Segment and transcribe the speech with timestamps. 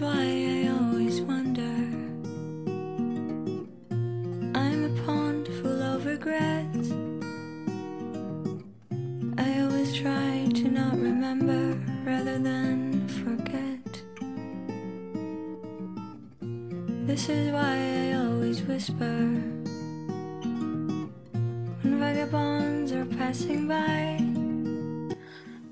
[0.00, 0.39] twice.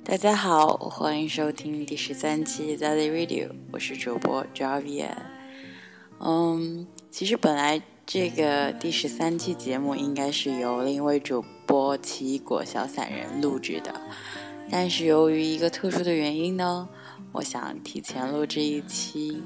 [0.08, 5.10] 大家好，欢迎收听第十三期 Zazie Radio，我是主播 Javier。
[6.18, 13.92] 嗯，其实本来这个第十三期节目应该是由另一位主播奇异果小散人录制的，
[14.70, 16.88] 但是由于一个特殊的原因呢，
[17.32, 19.42] 我想提前录制一期，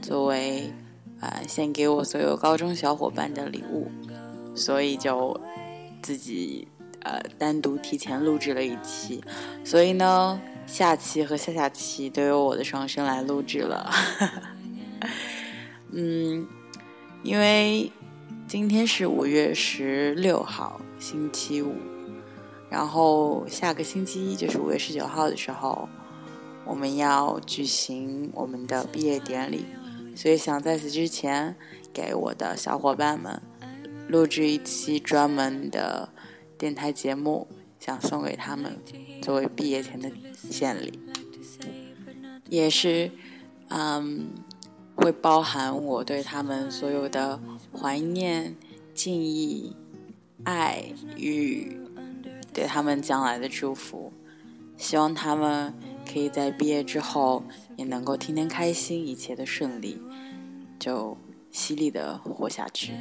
[0.00, 0.72] 作为
[1.18, 3.90] 啊、献给我所有高中小伙伴的礼物，
[4.54, 5.36] 所以就
[6.00, 6.68] 自己。
[7.06, 9.22] 呃，单独提前录制了一期，
[9.64, 13.88] 所以呢，下期和下下期都由我的双生来录制了。
[15.92, 16.44] 嗯，
[17.22, 17.92] 因为
[18.48, 21.76] 今天是五月十六号，星期五，
[22.68, 25.88] 然后下个星期一就是五月十九号的时候，
[26.64, 29.64] 我们要举行我们的毕业典礼，
[30.16, 31.54] 所以想在此之前
[31.92, 33.40] 给我的小伙伴们
[34.08, 36.08] 录制一期专门的。
[36.58, 37.46] 电台节目
[37.78, 38.78] 想送给他们
[39.22, 40.10] 作为毕业前的
[40.50, 40.98] 献礼，
[42.48, 43.10] 也是，
[43.68, 44.28] 嗯，
[44.94, 47.40] 会包含我对他们所有的
[47.72, 48.56] 怀念、
[48.94, 49.76] 敬意、
[50.44, 50.84] 爱
[51.16, 51.78] 与
[52.52, 54.12] 对他们将来的祝福。
[54.78, 55.72] 希望他们
[56.10, 57.42] 可以在毕业之后
[57.76, 59.98] 也能够天天开心，一切的顺利，
[60.78, 61.16] 就
[61.50, 62.92] 犀利的活下去。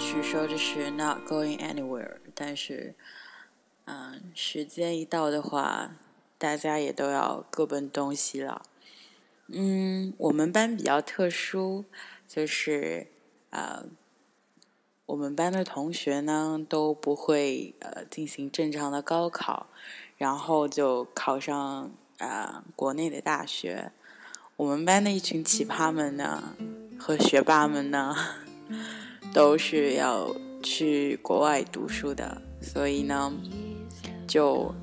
[0.00, 2.94] 据说的是 “not going anywhere”，但是，
[3.84, 5.92] 嗯，时间一到的话，
[6.38, 8.62] 大家也都要各奔东西了。
[9.48, 11.84] 嗯，我们班比较特殊，
[12.26, 13.08] 就是
[13.50, 13.84] 呃，
[15.04, 19.66] 我们班的同学呢都不会呃进行正常的高考，
[20.16, 23.92] 然后就考上呃国内的大学。
[24.56, 26.56] 我们班的一群奇葩们呢
[26.98, 28.16] 和学霸们呢，
[29.32, 33.32] 都是要去国外读书的，所以呢，
[34.26, 34.74] 就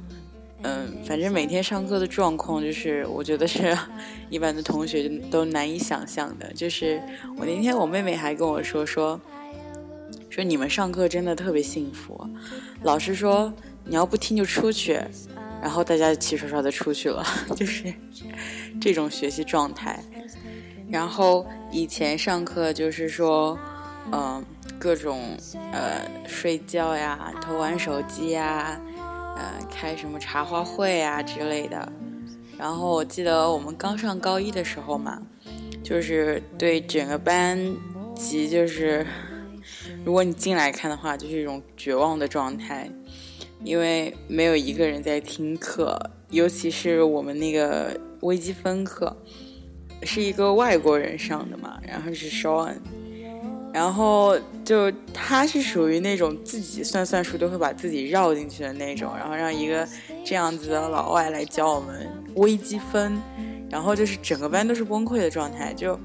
[0.63, 3.78] 嗯，反正每天上课的状况就是，我觉得是
[4.30, 6.52] 一般的同学都难以想象的。
[6.53, 7.02] 就是
[7.38, 9.19] 我那天我妹妹还跟我说说，
[10.30, 12.27] 说你们上课真的特别幸福，
[12.81, 13.54] 老师说
[13.86, 15.00] 你要不听就出去，
[15.62, 17.24] 然后大家齐刷刷的出去了，
[17.56, 17.94] 就是
[18.81, 20.04] 这种学习状态。
[20.89, 23.60] 然后以前上课就是说，
[24.12, 24.44] 嗯、
[24.80, 25.38] 各种
[25.71, 28.80] 呃睡觉呀、偷玩手机呀、
[29.36, 31.92] 呃开什么茶话会啊之类的。
[32.57, 35.21] 然后我记得我们刚上高一的时候嘛，
[35.83, 37.59] 就是对整个班
[38.15, 39.06] 级就是，
[40.04, 42.89] 如果你进来看的话，就是一种绝望的状态，
[43.63, 46.00] 因为没有一个人在听课，
[46.31, 49.15] 尤其是我们那个微积分课，
[50.01, 52.77] 是一个外国人上的嘛，然后是 Sean，
[53.77, 54.35] 然后
[54.65, 59.88] 就他是属于那种自己算算数都会把自己绕进去的那种，然后让一个
[60.25, 63.21] 这样子的老外来教我们微积分，
[63.69, 65.95] 然后就是整个班都是崩溃的状态，就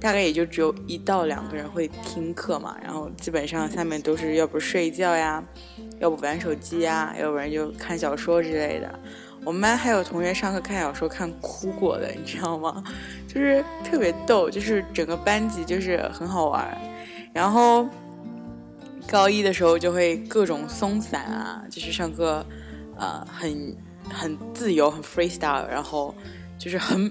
[0.00, 5.40] 大概也就只有一到两个人会听课嘛，然后基本上下面都是要不睡觉呀，
[6.00, 8.92] 要不玩手机呀，要不然就看小说之类的。
[9.44, 12.82] 我们班还有同学上课看小说看哭过的，你知道吗？
[13.28, 16.76] 就是特别逗，就是整个班级就是很好玩。
[17.32, 17.88] 然后
[19.08, 22.44] 高一的时候就会各种松散啊，就是上课
[22.96, 23.76] 呃很
[24.08, 26.14] 很自由，很 freestyle，然后
[26.58, 27.10] 就是很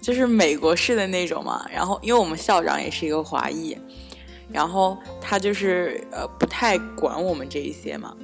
[0.00, 1.66] 就是美国式的那种嘛。
[1.72, 3.76] 然后因为我们校长也是一个华裔，
[4.52, 8.14] 然后他就是呃不太管我们这一些嘛。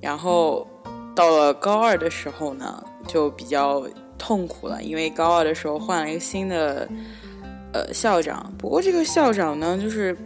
[0.00, 0.66] 然后
[1.14, 3.84] 到了高二的时候呢，就比较
[4.18, 6.88] 痛苦了，因为高二的时候换了一个新的
[7.72, 8.52] 呃校长。
[8.58, 10.16] 不过这个校长呢，就是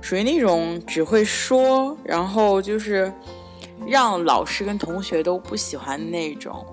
[0.00, 3.12] 属于那种只会说，然后就是
[3.86, 6.64] 让老师跟同学都不喜欢那种，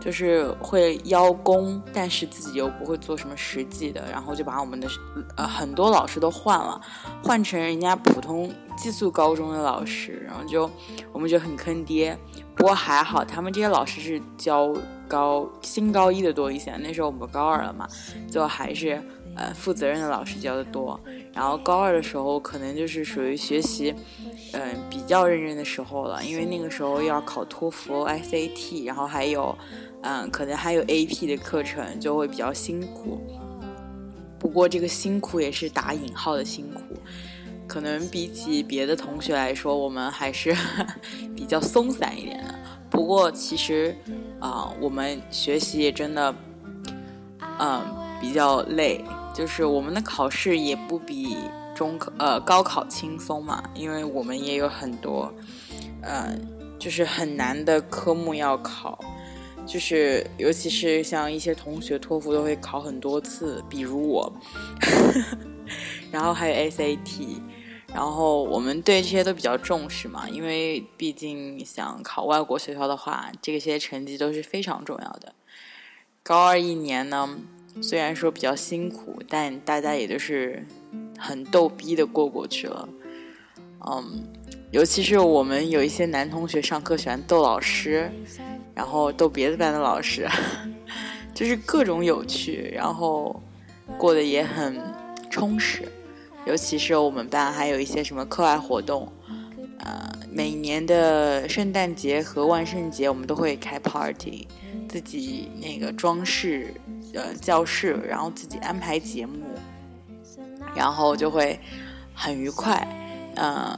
[0.00, 4.88] 就是会邀功，但是自己又不会做什么实际的，然后就把我们的
[5.36, 6.80] 呃很多老师都换了，
[7.22, 10.70] 换成人家普通寄宿高中的老师，然后就
[11.12, 12.16] 我们就很坑爹。
[12.54, 14.74] 不过还好，他们这些老师是教
[15.06, 17.86] 高新高一的多一些，那时候我们高二了嘛，
[18.30, 19.02] 就还是
[19.36, 20.98] 呃负责任的老师教的多。
[21.32, 23.94] 然后高二的时候，可能就是属于学习，
[24.52, 29.56] 嗯比较认真的时候了，因为那个时候要考托福、SAT，然后还有
[30.02, 33.20] 嗯可能还有 AP 的课程，就会比较辛苦。
[34.38, 36.80] 不过这个辛苦也是打引号的辛苦。
[37.68, 40.54] 可能比起别的同学来说，我们还是
[41.34, 42.54] 比较松散一点的。
[42.88, 43.92] 不过其实，
[44.38, 46.32] 啊，我们学习也真的，
[47.58, 47.82] 嗯，
[48.20, 49.04] 比较累。
[49.36, 51.36] 就是我们的考试也不比
[51.74, 55.30] 中考呃高考轻松嘛，因为我们也有很多，
[56.00, 56.40] 嗯，
[56.78, 58.98] 就是很难的科目要考。
[59.66, 64.32] 就是尤其是像一些同学托福都会考很多次，比如我，
[66.10, 67.42] 然后还有 SAT。
[67.92, 75.34] 然后我们对这些都比较重视嘛，因为毕竟想考外国学校的话，这些成绩都是非常重要的。
[76.22, 77.28] 高二一年呢，
[77.82, 80.64] 虽然说比较辛苦，但大家也都是
[81.18, 82.88] 很逗逼的过过去了。
[83.88, 84.24] 嗯，
[84.70, 88.10] 尤其是我们有一些男同学上课喜欢逗老师，
[88.74, 90.26] 然后逗别的班的老师，
[91.34, 93.40] 就是各种有趣，然后
[93.98, 94.80] 过得也很
[95.30, 95.82] 充实。
[96.46, 99.12] 尤其是我们班还有一些什么课外活动，
[99.80, 104.46] 呃，每年的圣诞节和万圣节我们都会开 party，
[104.88, 106.72] 自己那个装饰
[107.16, 109.44] 呃教室，然后自己安排节目，
[110.74, 111.58] 然后就会
[112.14, 112.86] 很愉快。
[113.36, 113.76] 嗯，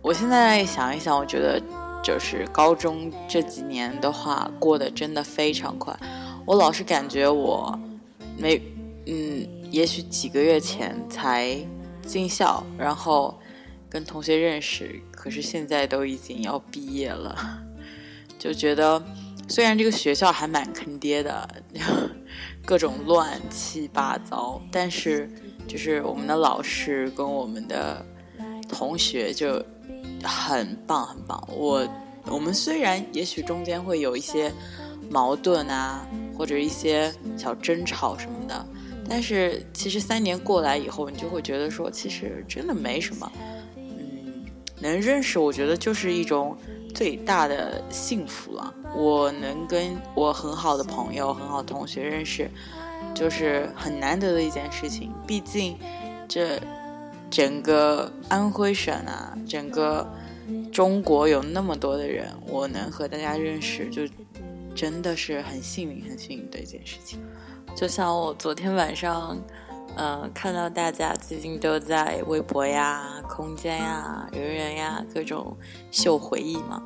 [0.00, 1.60] 我现在想一想，我觉得
[2.02, 5.96] 就是高中这几年的话过得真的非常快。
[6.46, 7.78] 我老是感觉我
[8.38, 8.60] 没
[9.06, 11.56] 嗯，也许几个月前才。
[12.06, 13.34] 进校，然后
[13.88, 17.64] 跟同学认识，可是现在都已经要毕业了，
[18.38, 19.02] 就觉得
[19.48, 21.48] 虽然这个学校还蛮坑爹的，
[22.64, 25.30] 各种乱七八糟，但是
[25.68, 28.04] 就是我们的老师跟我们的
[28.68, 29.62] 同学就
[30.22, 31.42] 很棒很棒。
[31.52, 31.86] 我
[32.26, 34.50] 我们虽然也许中间会有一些
[35.10, 38.66] 矛盾啊，或者一些小争吵什么的。
[39.06, 43.30] 但是其实三年过来以后，你就会觉得说，其实真的没什么。
[43.76, 44.46] 嗯，
[44.80, 46.56] 能认识，我觉得就是一种
[46.94, 48.72] 最大的幸福了。
[48.96, 52.48] 我能跟我很好的朋友、很好同学认识，
[53.12, 55.12] 就是很难得的一件事情。
[55.26, 55.76] 毕竟，
[56.28, 56.60] 这
[57.28, 60.08] 整个安徽省啊，整个
[60.72, 64.02] 中国有那么多的人，我能和大家认识，就
[64.74, 67.18] 真的是很幸运、很幸运的一件事情。
[67.74, 69.36] 就像我昨天晚上，
[69.96, 75.56] 嗯，看到大家最近都在微博呀、空间呀、人人呀各种
[75.90, 76.82] 秀回忆嘛，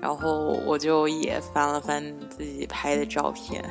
[0.00, 3.64] 然后我就也翻了翻自己拍的照片。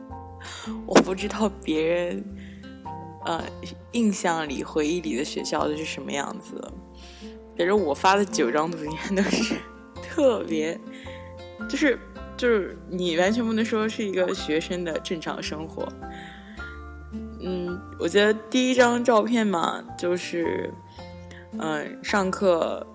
[0.86, 2.24] 我不知道别人，
[3.24, 3.42] 呃，
[3.92, 6.60] 印象里、回忆里的学校都是什么样子。
[7.56, 9.54] 反正我发的九张图片都是
[10.02, 10.78] 特别，
[11.68, 11.98] 就是。
[12.34, 15.86] 就是你完全不能说是一个学生的正常生活。
[17.42, 20.72] 嗯，我觉得第一张照片嘛，就是，
[21.58, 22.86] 嗯，上课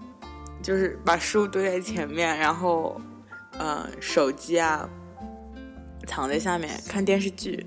[0.63, 2.99] 就是把书堆在前面，然后，
[3.59, 4.89] 嗯，手机啊
[6.05, 7.65] 藏在下面看电视剧，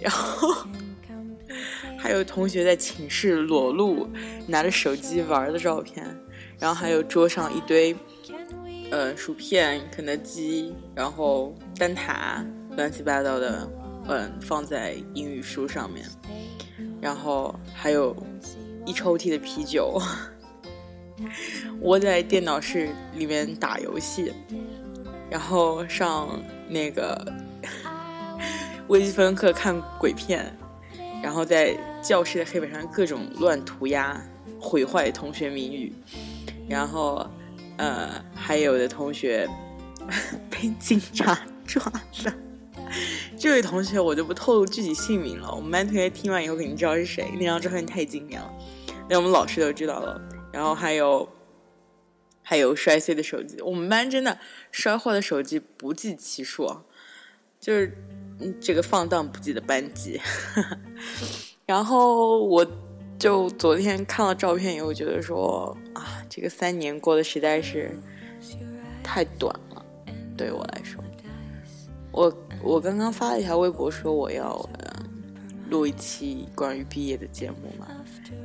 [0.00, 0.48] 然后
[1.98, 4.08] 还有同学在寝室裸露
[4.46, 6.04] 拿着手机玩的照片，
[6.58, 7.96] 然后还有桌上一堆。
[8.90, 12.44] 呃，薯片、肯德基，然后蛋挞，
[12.76, 13.66] 乱七八糟的
[14.08, 16.04] 嗯，放在英语书上面，
[17.00, 18.16] 然后还有
[18.84, 20.00] 一抽屉的啤酒，
[21.80, 24.32] 窝在电脑室里面打游戏，
[25.30, 26.28] 然后上
[26.68, 27.32] 那个
[28.88, 30.52] 微积分课看鬼片，
[31.22, 34.20] 然后在教室的黑板上各种乱涂鸦，
[34.60, 35.92] 毁坏同学名誉，
[36.68, 37.24] 然后
[37.76, 39.48] 呃，还有的同学
[40.50, 41.82] 被警察抓
[42.24, 42.34] 了。
[43.38, 48.52] 这位同学我就不透露具体姓名了，我们班同学听完以后肯定知道是谁，那张照片太经典了，
[49.08, 50.20] 连我们老师都知道了。
[50.52, 51.28] 然后还有
[52.42, 54.38] 还有摔碎的手机，我们班真的
[54.70, 56.70] 摔坏的手机不计其数，
[57.58, 57.96] 就是
[58.60, 60.20] 这个放荡不羁的班级。
[61.66, 62.66] 然后我
[63.18, 67.98] 就昨天看了照片以后，觉得说啊，这个三年过得实在是
[69.02, 69.84] 太短了，
[70.36, 71.02] 对我来说，
[72.12, 72.32] 我。
[72.62, 75.04] 我刚刚发了一条微博，说我要呃
[75.68, 77.88] 录一期关于毕业的节目嘛，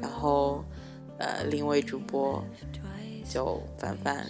[0.01, 0.63] 然后
[1.17, 2.43] 呃另一位主播
[3.29, 4.25] 就凡凡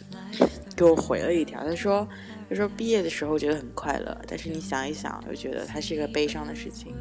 [0.76, 2.08] 给我回了一条，他说
[2.50, 6.94] 他说毕业的时候觉得很快乐，但是你想一想又觉得它是一个悲伤的事情，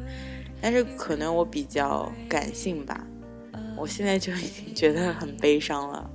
[0.61, 3.05] 但是可能我比较感性吧，
[3.75, 6.09] 我现在就已经觉得很悲伤了，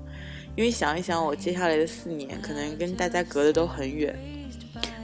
[0.57, 4.19] 因为想一想我接下来的四年可能跟大家隔的都很远。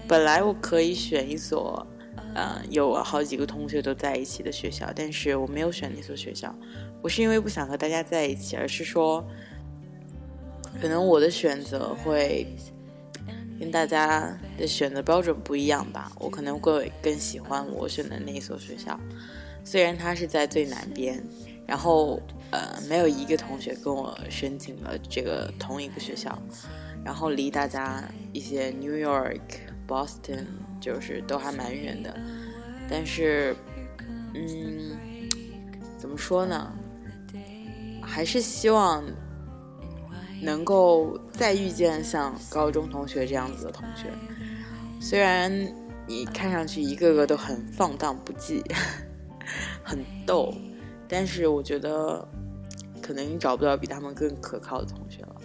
[0.08, 1.86] 本来我可以选一所，
[2.34, 6.52] 嗯，有好几个同学都在一起的学校，但是我没有选那所学校，
[7.02, 9.22] 不是因为不想和大家在一起，而是说，
[10.80, 12.46] 可能我的选择会
[13.60, 16.10] 跟大家的选择标准不一样吧。
[16.18, 18.98] 我可能会更喜欢我选的那一所学校，
[19.62, 21.22] 虽然它是在最南边，
[21.66, 22.18] 然后
[22.50, 26.36] 呃，没有一个同学跟我申请了这个同一个学校，
[27.04, 29.67] 然后离大家一些 New York。
[29.88, 30.44] Boston
[30.78, 32.14] 就是都还蛮远的，
[32.90, 33.56] 但是，
[34.34, 34.94] 嗯，
[35.96, 36.70] 怎么说呢？
[38.02, 39.02] 还是希望
[40.42, 44.10] 能够再遇见像高中同学这样子的同学。
[45.00, 45.50] 虽然
[46.06, 48.62] 你看上去一个个都很放荡不羁，
[49.82, 50.54] 很逗，
[51.08, 52.26] 但是我觉得
[53.00, 55.36] 可能你找不到比他们更可靠的同学了。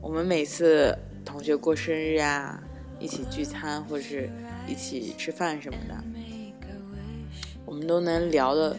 [0.00, 2.62] 我们每次同学过生日啊。
[3.04, 4.30] 一起聚餐或者是
[4.66, 5.94] 一起吃饭什么的，
[7.66, 8.74] 我们都能聊的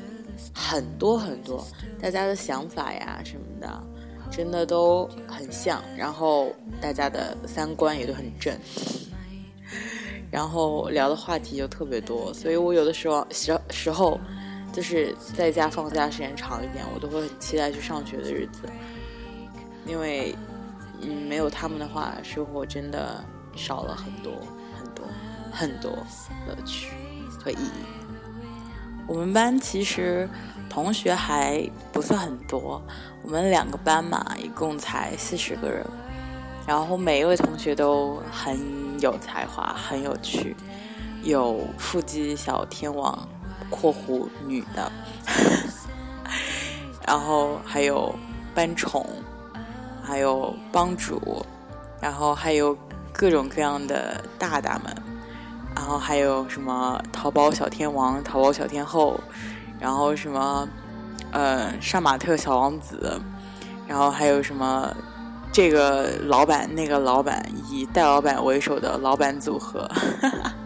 [0.52, 1.64] 很多很多，
[2.02, 3.84] 大家的想法呀什么的，
[4.32, 6.52] 真的都很像，然后
[6.82, 8.58] 大家的三观也都很正，
[10.32, 14.20] 然后聊的话题又特别多，所以我有的时候时时候
[14.74, 18.64] 就是在家放假时间长一点，我都会很期待去上学的日子，
[19.86, 20.34] 因为
[21.02, 23.24] 嗯没有他们的话，生活真的。
[23.56, 24.34] 少了很多
[24.78, 25.06] 很多
[25.52, 25.92] 很多
[26.48, 26.92] 乐趣
[27.44, 27.86] 和意义。
[29.08, 30.28] 我们班其实
[30.70, 32.82] 同学还不算很多，
[33.22, 35.86] 我们两个班嘛，一共才四十个人。
[36.68, 38.60] 然后每一位同学都很
[39.00, 40.56] 有才华，很有趣，
[41.22, 43.16] 有腹肌小天王
[43.70, 44.92] （括弧女的
[47.08, 48.16] ），然后还有
[48.56, 49.08] 班宠，
[50.04, 51.46] 还有帮主，
[52.02, 52.76] 然后还有。
[53.18, 54.94] 各种各样的大大们，
[55.74, 59.18] 然后还有什么淘宝小天王、淘宝小天后，
[59.80, 60.68] 然后什么
[61.32, 63.20] 呃杀马特小王子，
[63.88, 64.94] 然后还有什么
[65.52, 69.90] 这个老板、那个老板以戴老板为首的老板组合。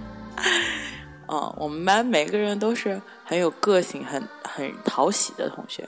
[1.32, 5.88] 嗯，我们班每个人都是很有个性、很很讨喜的同学，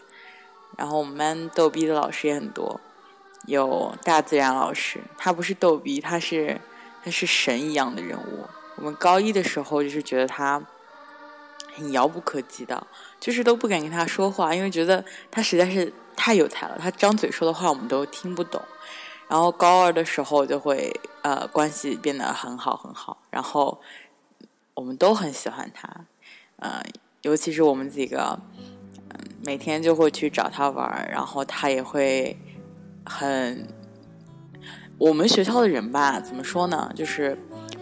[0.78, 2.80] 然后我们班逗逼的老师也很多。
[3.48, 6.60] 有大自然老师，他不是逗逼，他是
[7.04, 8.48] 他是神一样的人物。
[8.76, 10.62] 我们高一的时候就是觉得他
[11.74, 12.86] 很遥不可及的，
[13.20, 16.78] 就是都不敢跟他说话，因为觉得他实在是太有才了。
[16.80, 18.62] 他张嘴说的话我们都听不懂。
[19.28, 23.82] 然后高二的时候就会呃关系变得很好很好，然后
[24.74, 25.90] 我们都很喜欢他，
[26.58, 26.84] 呃，
[27.22, 32.38] 尤其是我们几个，嗯，每天就会去找他玩，然后他也会。
[33.06, 33.68] 很，
[34.98, 36.92] 我们学校的人吧，怎么说呢？
[36.96, 37.38] 就是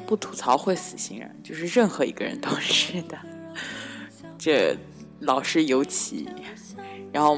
[0.08, 3.18] 不吐槽会死心人，就是任何一个人都是的。
[4.38, 4.78] 这
[5.20, 6.28] 老师尤其，
[7.12, 7.38] 然后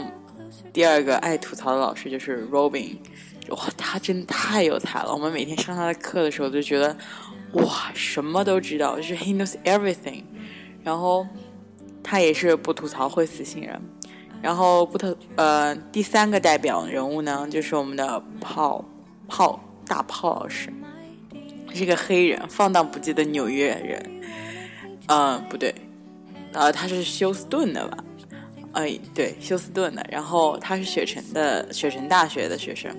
[0.72, 2.98] 第二个爱吐槽的老师就是 Robin，
[3.50, 5.12] 哇，他真的太有才了。
[5.12, 6.96] 我们每天上他的课的时候就觉得，
[7.54, 10.24] 哇，什么都知道，就是 He knows everything。
[10.84, 11.28] 然后
[12.04, 13.82] 他也是不吐槽会死心人。
[14.42, 18.84] 然后不特呃，第三个代表人物呢，就是我们的炮
[19.28, 20.74] 炮大炮老师，
[21.74, 24.22] 是个黑人，放荡不羁的纽约人。
[25.08, 25.74] 嗯，不对，
[26.54, 27.98] 呃，他是休斯顿的吧？
[28.74, 30.06] 哎，对，休斯顿的。
[30.10, 32.90] 然后他是雪城的，雪城大学的学生。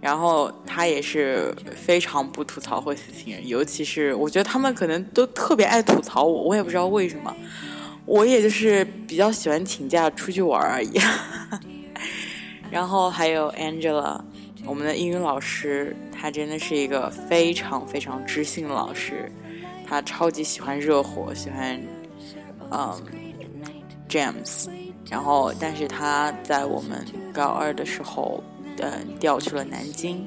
[0.00, 7.32] 然后他也是非常不吐槽会死情人，尤其是我觉得他们可能都特别爱吐槽我，我也不知道为什么。
[8.04, 10.98] 我也就是比较喜欢请假出去玩而已。
[12.70, 14.20] 然后还有 Angela，
[14.64, 19.30] 我们的英语老师，他真的是一个非常非常知性的老师，
[19.86, 21.80] 他超级喜欢热火，喜欢
[22.70, 23.02] 嗯
[24.08, 24.68] James。
[25.10, 28.42] 然后，但是他在我们高二的时候。
[28.78, 30.26] 嗯，调去了南京，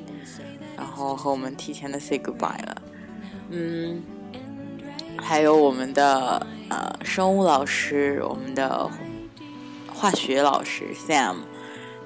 [0.78, 2.82] 然后和我们提前的 say goodbye 了。
[3.50, 4.02] 嗯，
[5.18, 8.90] 还有我们的呃生物老师，我们的
[9.94, 11.38] 化学老师 Sam，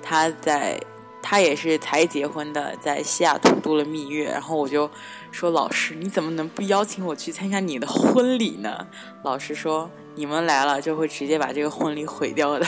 [0.02, 0.80] 他在
[1.22, 4.30] 他也是才结婚的，在西雅图度了蜜月。
[4.32, 4.90] 然后我就
[5.32, 8.88] 说老师，你怎么能不邀请我去参加你的婚礼呢？
[9.24, 12.66] 老师说你们来了就会直接把这个婚礼毁掉的。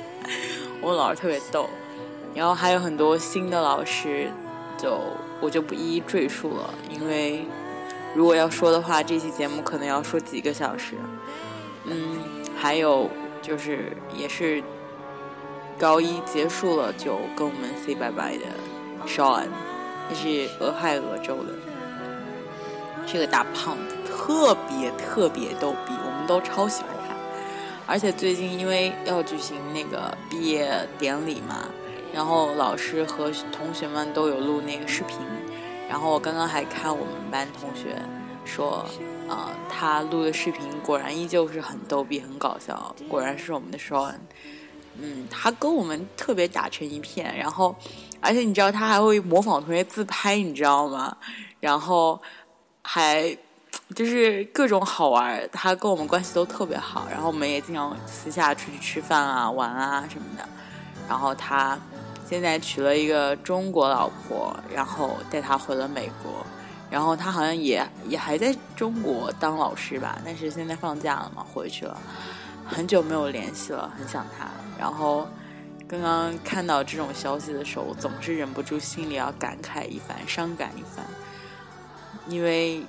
[0.80, 1.68] 我们老师特别逗。
[2.32, 4.30] 然后还有很多新的老师，
[4.78, 5.00] 就
[5.40, 7.44] 我就不一一赘述了，因为
[8.14, 10.94] 如果要说的话，这期节目可能要说几个小时。
[11.84, 12.18] 嗯，
[12.56, 13.08] 还有
[13.40, 14.62] 就是也是
[15.78, 18.44] 高一结束了就跟我们 say 拜拜的
[19.06, 19.46] Sean，
[20.08, 21.54] 他是俄亥俄州的，
[23.06, 27.14] 这个大胖子特别特别逗逼，我们都超喜欢他。
[27.86, 31.66] 而且最近因为要举行那个毕业典礼嘛。
[32.12, 35.18] 然后老师和同学们都有录那个视频，
[35.90, 38.00] 然后我刚刚还看我们班同学
[38.44, 38.86] 说，
[39.28, 44.14] 呃，他录的视频果然依旧是很逗逼、很搞笑，果然是我们的 Sean，
[45.00, 47.74] 嗯，他跟我们特别打成一片，然后，
[48.20, 51.16] 而且你知道他还会模仿同学自拍，你知道吗？
[51.58, 52.22] 然后
[52.82, 53.36] 还
[53.96, 60.48] 就是各种好玩，他跟我们关系都特别好，然后我们也经常私下出去吃饭啊、玩啊什么的，
[61.08, 61.76] 然后他。
[62.30, 66.46] 现在娶了一个中国老婆，然后带她回了美国，
[66.88, 72.00] 然后他好像也也还在中国当老师吧，但是现在放假了嘛，回去了，
[72.64, 74.48] 很久没有联系了，很想他。
[74.78, 75.26] 然后
[75.88, 81.04] 刚刚看到这种消息的时候，我总是忍不住心里要感慨一番，伤感一番，
[82.28, 82.80] 因为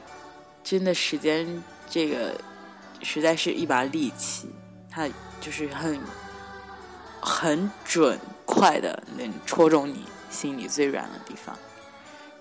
[0.64, 2.40] 真的时间这个
[3.02, 4.48] 实在是一把利器，
[4.88, 5.08] 它
[5.40, 6.00] 就是很
[7.20, 8.20] 很准。
[8.54, 11.58] 快的能戳中你心里最软的地方，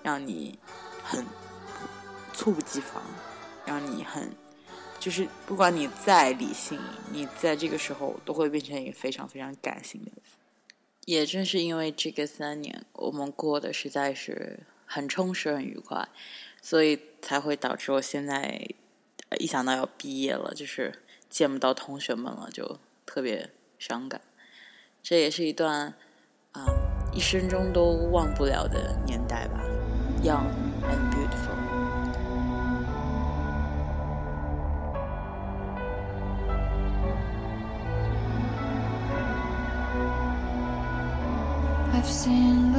[0.03, 0.59] 让你
[1.01, 1.25] 很
[2.33, 3.01] 猝不及防，
[3.65, 4.29] 让你很
[4.99, 6.79] 就是不管你再理性，
[7.11, 10.21] 你在这个时候都会变成一个非常非常感性的人。
[11.05, 16.07] 也正是因为这个三年我们过得实在是很充实、很愉快，
[16.61, 18.67] 所以才会导致我现在
[19.39, 24.21] 一想到要毕业了，就是见不到同学们了，就特别伤感。
[25.03, 25.93] 这也是一段
[26.51, 26.65] 啊，
[27.11, 29.61] 一生中都忘不了的年代吧
[30.23, 30.47] ，Young
[30.83, 31.57] and beautiful。
[41.93, 42.73] I've seen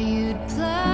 [0.00, 0.91] you'd play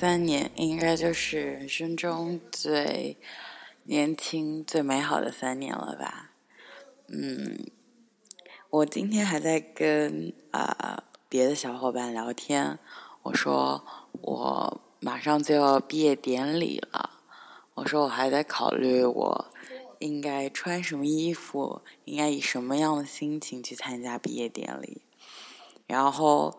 [0.00, 3.18] 三年应该就是人生中最
[3.82, 6.30] 年轻、最美好的三年了吧？
[7.08, 7.70] 嗯，
[8.70, 12.78] 我今天还在跟啊别的小伙伴聊天，
[13.24, 13.84] 我说
[14.22, 17.10] 我马上就要毕业典礼了，
[17.74, 19.52] 我说我还在考虑我
[19.98, 25.02] 应该穿什么衣服，应该以什么样的心情去参加毕业典礼，
[25.86, 26.58] 然后。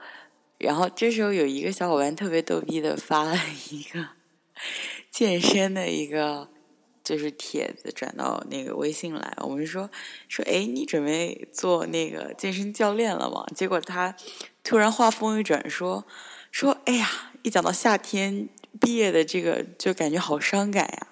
[0.61, 3.35] 然后这时候有一个小伙伴特别逗逼的发了
[3.71, 4.09] 一个
[5.09, 6.49] 健身的一个
[7.03, 9.89] 就是帖子转到那个微信来，我们说
[10.29, 13.43] 说哎你准备做那个健身教练了吗？
[13.55, 14.15] 结果他
[14.63, 16.05] 突然话锋一转说
[16.51, 18.47] 说哎呀一讲到夏天
[18.79, 21.07] 毕业的这个就感觉好伤感呀，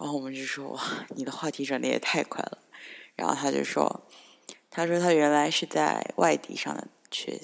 [0.00, 0.82] 然后我们就说哇
[1.14, 2.58] 你的话题转的也太快了，
[3.14, 4.08] 然后他就说
[4.68, 7.40] 他说他原来是在外地上的学。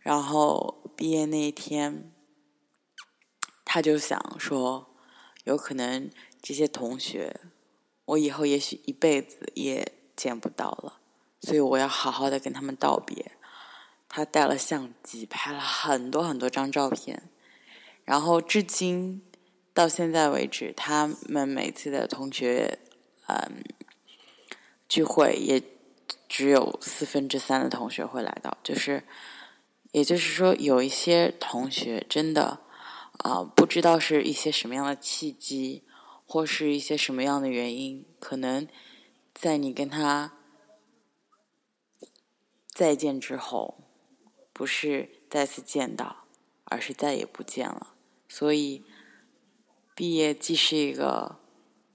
[0.00, 2.10] 然后毕业那一天，
[3.64, 4.94] 他就想说，
[5.44, 6.10] 有可能
[6.40, 7.38] 这些同学，
[8.06, 11.00] 我以后也许一辈子也见不到了，
[11.42, 13.32] 所以我要好好的跟他们道别。
[14.08, 17.30] 他带了相机拍了很多很多张照片，
[18.04, 19.22] 然后至今
[19.74, 22.78] 到现在为止，他们每次的同学
[23.28, 23.62] 嗯
[24.88, 25.62] 聚会，也
[26.26, 29.04] 只有四分之三的同学会来到，就是。
[29.92, 32.60] 也就是说，有一些同学真的
[33.18, 35.82] 啊，不知道是一些什么样的契机，
[36.24, 38.68] 或是一些什么样的原因，可能
[39.34, 40.34] 在你跟他
[42.68, 43.82] 再见之后，
[44.52, 46.24] 不是再次见到，
[46.66, 47.94] 而是再也不见了。
[48.28, 48.84] 所以，
[49.96, 51.40] 毕业既是一个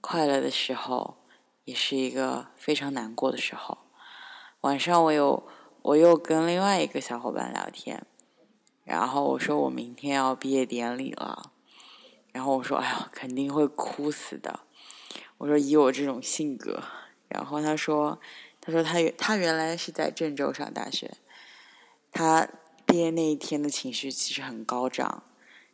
[0.02, 1.24] 快乐的时候，
[1.64, 3.78] 也是一个非常难过的时候。
[4.60, 5.48] 晚上我有。
[5.86, 8.04] 我又跟另外一个小伙伴聊天，
[8.82, 11.52] 然后我说我明天要毕业典礼了，
[12.32, 14.58] 然后我说哎呀肯定会哭死的，
[15.38, 16.82] 我说以我这种性格，
[17.28, 18.20] 然后他说
[18.60, 21.18] 他说他他原来是在郑州上大学，
[22.10, 22.48] 他
[22.84, 25.22] 毕业那一天的情绪其实很高涨，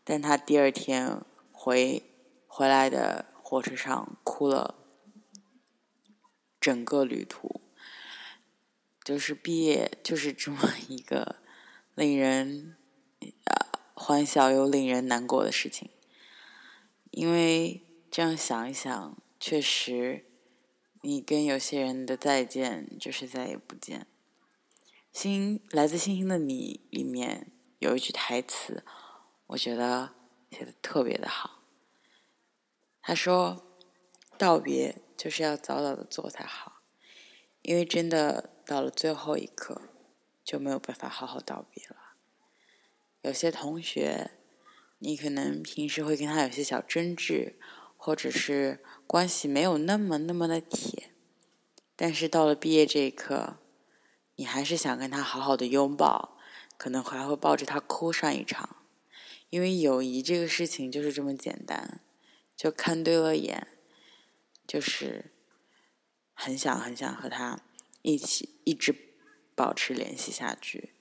[0.04, 1.22] 但他第二天
[1.52, 2.02] 回
[2.46, 4.74] 回来的火车上哭了
[6.60, 7.61] 整个旅途。
[9.04, 11.36] 就是毕业就是这么 一个
[11.96, 12.76] 令人
[13.44, 15.90] 啊欢笑又令人难过的事情，
[17.10, 20.26] 因为这样想一想，确实，
[21.00, 24.06] 你跟有些人的再见就是再也不见。
[25.12, 28.84] 星来自星星的你里面有一句台词，
[29.48, 30.14] 我觉得
[30.50, 31.62] 写的特别的好。
[33.02, 33.66] 他说
[34.38, 36.82] ：“道别就是要早早的做才好，
[37.62, 39.82] 因为真的。”到了最后一刻，
[40.44, 41.96] 就没有办法好好道别了。
[43.22, 44.32] 有些同学，
[44.98, 47.58] 你可能平时会跟他有些小争执，
[47.96, 51.12] 或者是关系没有那么那么的铁，
[51.94, 53.58] 但是到了毕业这一刻，
[54.36, 56.36] 你还是想跟他好好的拥抱，
[56.76, 58.84] 可能还会抱着他哭上一场，
[59.50, 62.00] 因为友谊这个事情就是这么简单，
[62.56, 63.68] 就看对了眼，
[64.66, 65.32] 就是
[66.32, 67.60] 很想很想和他。
[68.02, 68.94] 一起一直
[69.54, 70.92] 保持联系下去，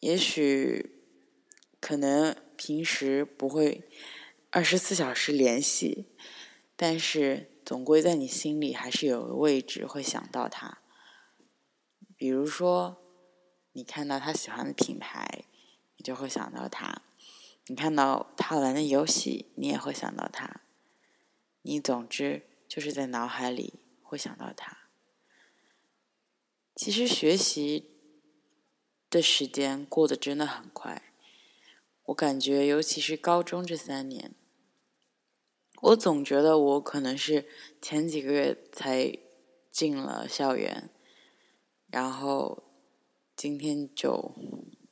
[0.00, 1.02] 也许
[1.80, 3.88] 可能平时不会
[4.50, 6.06] 二十四小时联系，
[6.76, 10.78] 但是总归在你心里还是有个位置，会想到他。
[12.16, 13.00] 比如说，
[13.72, 15.44] 你看到他喜欢的品牌，
[15.96, 17.00] 你就会想到他；
[17.68, 20.60] 你看到他玩的游戏，你也会想到他。
[21.62, 24.79] 你总之就是在脑海里会想到他。
[26.82, 27.90] 其实学习
[29.10, 31.12] 的时间过得真的很快，
[32.04, 34.34] 我感觉，尤其是高中这三年，
[35.82, 37.46] 我总觉得我可能是
[37.82, 39.18] 前几个月才
[39.70, 40.88] 进了校园，
[41.88, 42.62] 然后
[43.36, 44.34] 今天就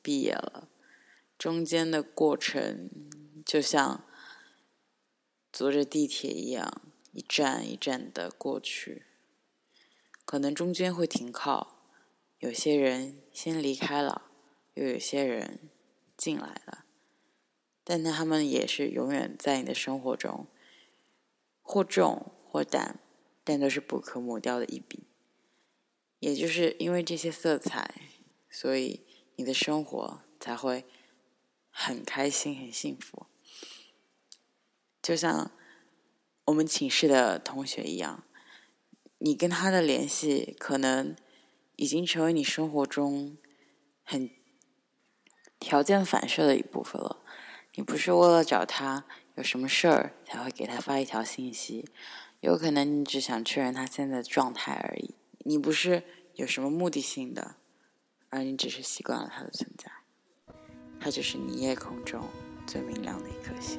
[0.03, 0.69] 毕业了，
[1.39, 2.91] 中间的过程
[3.47, 4.05] 就像
[5.51, 9.07] 坐着地铁一样，一站一站的过去，
[10.27, 11.78] 可能中间会停靠。
[12.39, 14.31] 有些人先离开了，
[14.75, 15.69] 又有些人
[16.17, 16.85] 进来了，
[17.83, 20.47] 但他们也是永远在你的生活中，
[21.63, 23.01] 或重或淡，
[23.43, 25.09] 但都是不可抹掉的一笔。
[26.21, 27.93] 也就是因为这些色彩，
[28.49, 30.85] 所以你的生活才会
[31.71, 33.27] 很开心、很幸福。
[35.03, 35.51] 就像
[36.45, 38.23] 我们寝室的同学一样，
[39.19, 41.17] 你跟他的联系可能。
[41.79, 43.39] 已经成为你生活中
[44.03, 44.29] 很
[45.61, 47.23] 条件反射的一部分了。
[47.77, 49.05] 你不是为了找他
[49.37, 51.89] 有什么事儿才会给他发一条信息，
[52.41, 55.15] 有可能你只想确认他现在的状态而已。
[55.45, 56.03] 你不是
[56.35, 57.55] 有什么目的性的，
[58.29, 59.93] 而你只是习惯了他的存在。
[60.99, 62.21] 他就是你夜空中
[62.67, 63.79] 最明亮的一颗星。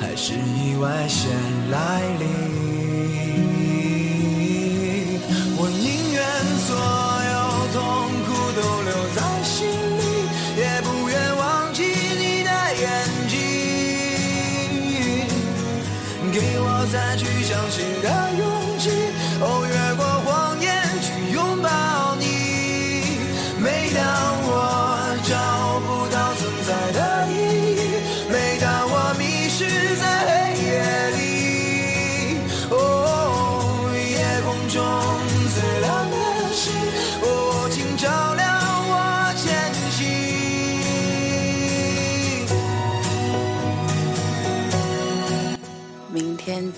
[0.00, 1.30] 还是意外先
[1.70, 2.89] 来临？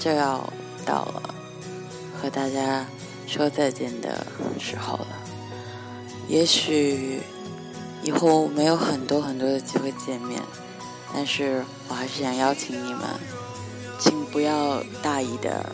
[0.02, 0.52] 就要
[0.84, 1.22] 到了，
[2.20, 2.84] 和大家
[3.28, 4.26] 说再见的
[4.58, 5.06] 时候了。
[6.26, 7.20] 也许
[8.02, 10.42] 以后没有很多很多的机会见面，
[11.14, 13.02] 但是我还是想邀请你们，
[14.00, 15.64] 请不要大意的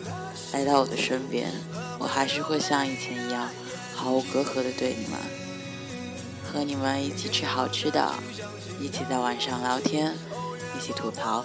[0.53, 1.51] 来到我的身边，
[1.97, 3.49] 我还是会像以前一样
[3.95, 5.19] 毫无隔阂的对你们，
[6.53, 8.13] 和你们一起吃好吃的，
[8.79, 10.15] 一起在晚上聊天，
[10.77, 11.43] 一起吐槽。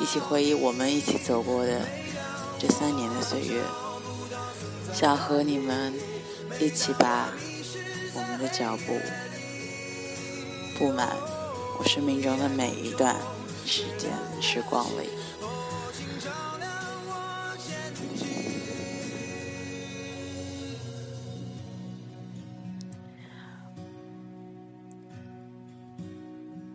[0.00, 1.86] 一起回忆我们一起走过的
[2.58, 3.62] 这三年的岁月，
[4.92, 5.94] 想和你们
[6.58, 7.28] 一起把
[8.14, 8.98] 我们的脚步
[10.76, 11.14] 布满
[11.78, 13.14] 我生命中的每一段
[13.64, 14.10] 时间
[14.40, 15.10] 时光里。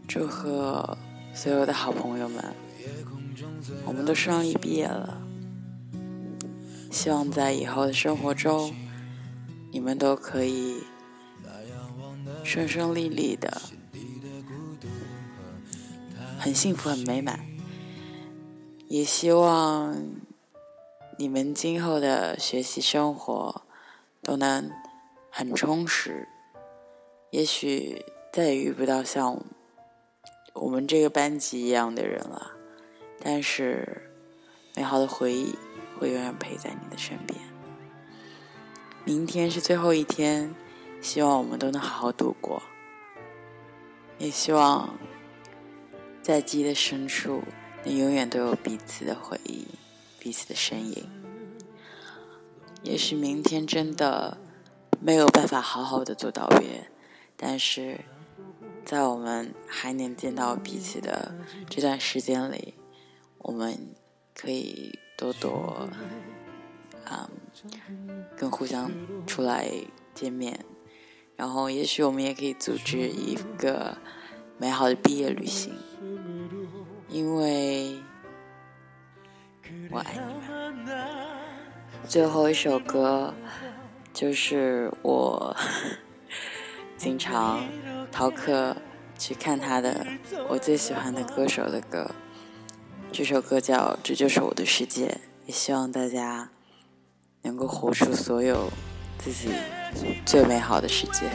[0.07, 0.97] 祝贺
[1.33, 2.55] 所有的好朋友们！
[3.85, 5.21] 我们都顺利毕业了，
[6.91, 8.73] 希望在以后的生活中，
[9.71, 10.83] 你们都可以
[12.43, 13.61] 顺顺利利的，
[16.37, 17.39] 很幸福、很美满。
[18.87, 19.95] 也希望
[21.17, 23.63] 你们今后的学习生活
[24.21, 24.69] 都能
[25.31, 26.27] 很充实。
[27.31, 29.43] 也许再也遇不到像
[30.53, 32.54] 我们这个班级一样的人了。
[33.27, 34.03] 但是，
[34.75, 35.55] 美好的回忆
[35.97, 37.39] 会永远陪在你的身边。
[39.03, 40.53] 明天是最后一天，
[41.01, 42.61] 希望我们都能好好度过。
[44.19, 44.95] 也希望
[46.21, 47.41] 在记忆的深处，
[47.83, 49.65] 能永远都有彼此的回忆，
[50.19, 51.09] 彼此的身影。
[52.83, 54.37] 也许明天真的
[55.01, 56.91] 没有办法好好的做道别，
[57.35, 58.01] 但是
[58.85, 61.33] 在我们还能见到彼此的
[61.67, 62.75] 这段时间里。
[63.45, 63.77] 我们
[64.33, 65.87] 可以多多
[67.05, 67.29] 啊、
[68.35, 68.89] 跟互相
[69.27, 69.69] 出来
[70.15, 70.59] 见面，
[71.35, 73.95] 然后也许我们也可以组织一个
[74.57, 75.71] 美好的毕业旅行，
[77.07, 78.01] 因为
[79.91, 80.97] 我爱你们。
[82.07, 83.31] 最后一首歌
[84.11, 85.55] 就是我
[86.97, 87.63] 经常
[88.11, 88.75] 逃课
[89.19, 90.03] 去看他的
[90.49, 92.09] 我最喜欢的歌手的歌，
[93.17, 95.07] 这首歌叫《这就是我的世界》，
[95.45, 96.49] 也希望大家
[97.43, 98.69] 能够活出所有
[99.17, 99.53] 自己
[100.25, 101.29] 最美好的世界。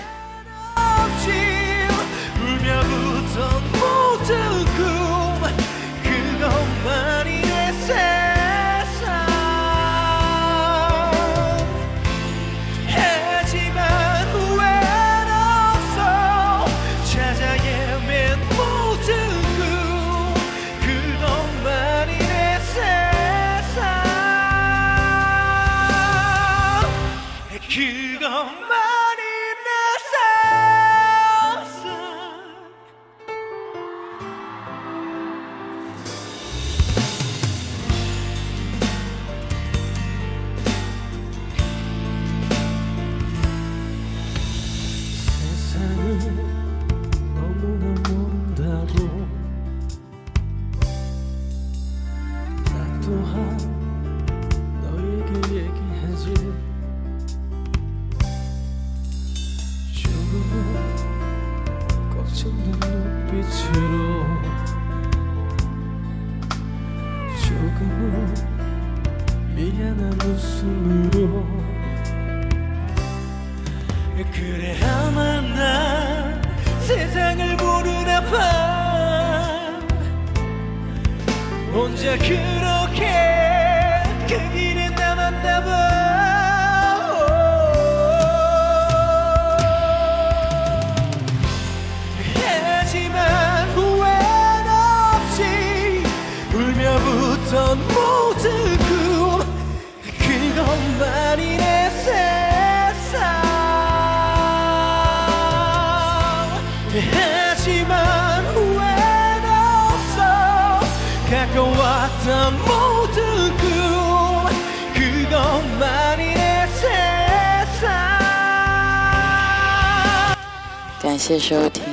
[121.20, 121.84] 谢收听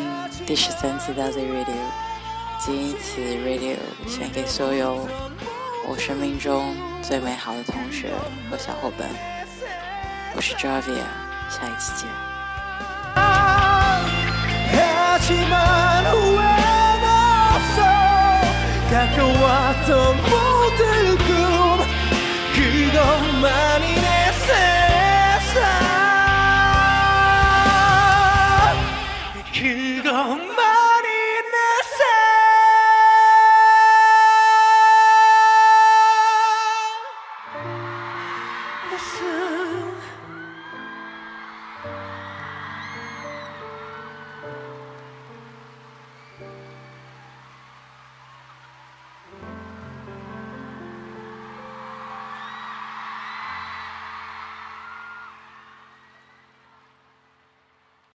[0.45, 1.75] 第十三期到 The Radio，
[2.57, 3.75] 仅以此 Radio
[4.07, 5.05] 献给所有
[5.85, 8.13] 我生命中最美好的同学
[8.49, 9.09] 和小伙伴。
[10.33, 11.03] 我是 Javia，
[11.49, 12.07] 下一期见。